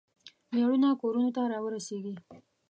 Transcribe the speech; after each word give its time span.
میړونه 0.53 0.89
کورونو 1.01 1.29
ته 1.35 1.41
راورسیږي. 1.51 2.15